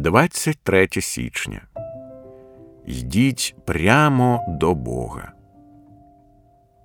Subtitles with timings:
[0.00, 1.60] 23 січня.
[2.86, 5.32] Йдіть прямо до Бога.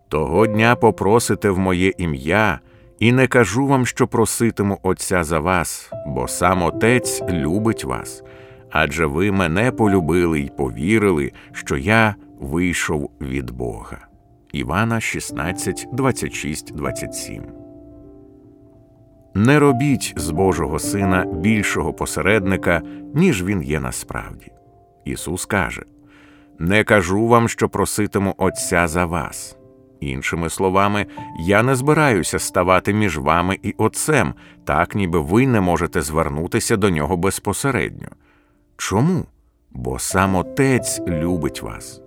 [0.10, 2.60] Того дня попросите в моє ім'я,
[3.00, 8.24] і не кажу вам, що проситиму Отця за вас, бо сам Отець любить вас,
[8.72, 14.08] адже ви мене полюбили й повірили, що я вийшов від Бога.
[14.52, 17.65] Івана 16, 26, 27
[19.36, 22.82] не робіть з Божого Сина більшого посередника,
[23.14, 24.52] ніж він є насправді.
[25.06, 25.84] Ісус каже:
[26.60, 29.58] Не кажу вам, що проситиму Отця за вас.
[30.00, 31.06] Іншими словами,
[31.40, 34.34] я не збираюся ставати між вами і Отцем,
[34.66, 38.08] так ніби ви не можете звернутися до нього безпосередньо.
[38.78, 39.26] Чому?
[39.72, 42.02] Бо сам Отець любить вас.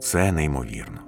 [0.00, 1.03] Це неймовірно.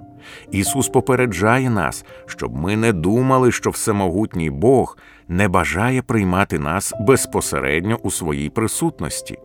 [0.51, 7.99] Ісус попереджає нас, щоб ми не думали, що всемогутній Бог не бажає приймати нас безпосередньо
[8.03, 9.37] у своїй присутності.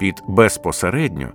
[0.00, 1.28] Під безпосередньо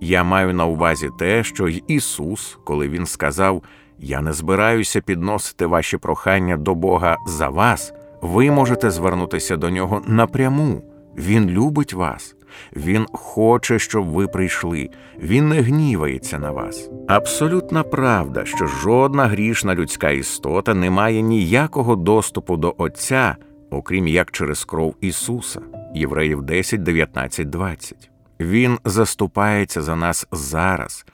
[0.00, 3.62] я маю на увазі те, що й Ісус, коли Він сказав:
[3.98, 10.02] Я не збираюся підносити ваші прохання до Бога за вас, ви можете звернутися до Нього
[10.06, 10.82] напряму.
[11.18, 12.36] Він любить вас.
[12.76, 16.90] Він хоче, щоб ви прийшли, він не гнівається на вас.
[17.08, 23.36] Абсолютна правда, що жодна грішна людська істота не має ніякого доступу до Отця,
[23.70, 25.60] окрім як через кров Ісуса,
[25.94, 28.10] Євреїв 10, 19, 20.
[28.40, 31.06] Він заступається за нас зараз.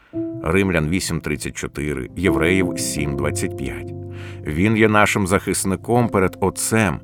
[0.43, 3.95] Римлян 8.34, Євреїв 7.25.
[4.47, 7.01] Він є нашим захисником перед Отцем,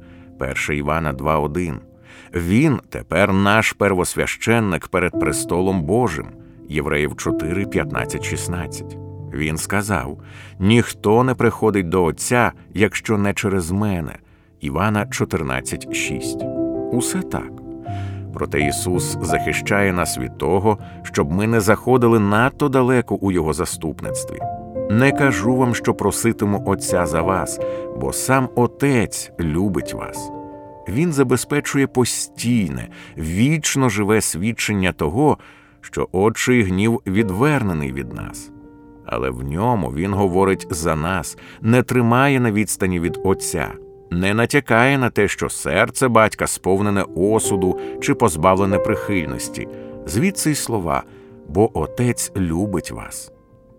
[0.69, 1.88] 1 Івана 2.1.
[2.35, 6.27] Він тепер наш первосвященник перед престолом Божим,
[6.69, 8.99] Євреїв 4, 15, 16.
[9.35, 10.19] Він сказав:
[10.59, 14.13] ніхто не приходить до Отця, якщо не через мене.
[14.61, 16.39] Івана 14, 6.
[16.93, 17.51] Усе так.
[18.35, 24.39] Проте Ісус захищає нас від того, щоб ми не заходили надто далеко у Його заступництві.
[24.91, 27.61] Не кажу вам, що проситиму Отця за вас,
[28.01, 30.31] бо сам Отець любить вас.
[30.89, 32.89] Він забезпечує постійне,
[33.19, 35.39] вічно живе свідчення того,
[35.81, 38.51] що отчий гнів відвернений від нас.
[39.07, 43.73] Але в ньому він говорить за нас, не тримає на відстані від Отця,
[44.11, 49.69] не натякає на те, що серце батька сповнене осуду чи позбавлене прихильності,
[50.07, 51.03] звідси й слова,
[51.49, 53.33] бо Отець любить вас.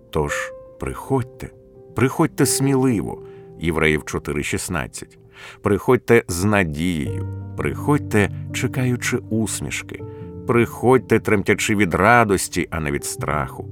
[0.10, 1.50] Тож приходьте,
[1.96, 3.24] приходьте сміливо,
[3.60, 5.18] Євреїв 4,16.
[5.62, 7.28] Приходьте з надією,
[7.58, 10.04] приходьте, чекаючи усмішки,
[10.48, 13.70] приходьте, тремтячи від радості, а не від страху.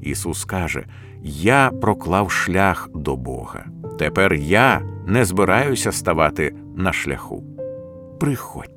[0.00, 0.86] Ісус каже:
[1.22, 3.66] Я проклав шлях до Бога.
[3.98, 7.44] Тепер я не збираюся ставати на шляху.
[8.20, 8.73] Приходьте.